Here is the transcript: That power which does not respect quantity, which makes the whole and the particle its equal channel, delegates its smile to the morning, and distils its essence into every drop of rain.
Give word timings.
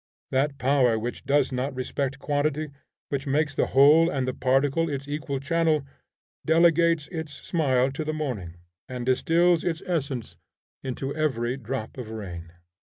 That 0.31 0.57
power 0.57 0.97
which 0.97 1.25
does 1.27 1.51
not 1.51 1.75
respect 1.75 2.17
quantity, 2.17 2.71
which 3.09 3.27
makes 3.27 3.53
the 3.53 3.67
whole 3.77 4.09
and 4.09 4.27
the 4.27 4.33
particle 4.33 4.89
its 4.89 5.07
equal 5.07 5.39
channel, 5.39 5.85
delegates 6.43 7.07
its 7.09 7.31
smile 7.47 7.91
to 7.91 8.03
the 8.03 8.11
morning, 8.11 8.55
and 8.89 9.05
distils 9.05 9.63
its 9.63 9.83
essence 9.85 10.37
into 10.81 11.15
every 11.15 11.55
drop 11.55 11.99
of 11.99 12.09
rain. 12.09 12.51